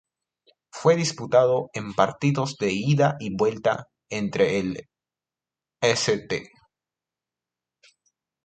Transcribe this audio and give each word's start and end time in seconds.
Fue 0.71 0.95
disputado 0.95 1.69
en 1.75 1.93
partidos 1.93 2.57
de 2.57 2.73
ida 2.73 3.17
y 3.19 3.35
vuelta 3.35 3.87
entre 4.09 4.57
el 4.59 4.89
St. 5.79 6.49